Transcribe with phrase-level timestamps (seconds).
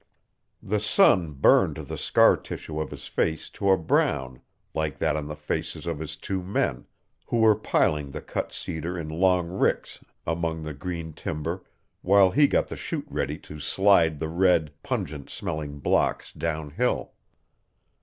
[0.63, 4.41] The sun burned the scar tissue of his face to a brown
[4.73, 6.87] like that on the faces of his two men,
[7.27, 11.63] who were piling the cut cedar in long ricks among the green timber
[12.01, 17.11] while he got the chute ready to slide the red, pungent smelling blocks downhill.